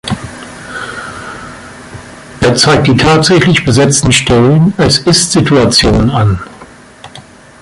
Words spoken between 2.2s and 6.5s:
Er zeigt die tatsächlich besetzten Stellen als Ist-Situation an.